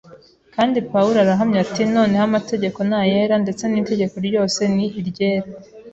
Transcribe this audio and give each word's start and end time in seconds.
Kandi 0.55 0.77
Pawulo 0.91 1.17
arahamya 1.23 1.59
ati: 1.65 1.81
«Noneho 1.95 2.23
amategeko 2.29 2.79
ni 2.87 2.95
ayera 3.01 3.35
ndetse 3.43 3.63
n’itegeko 3.67 4.15
ryose 4.27 4.61
ni 4.75 4.85
iryera, 4.99 5.49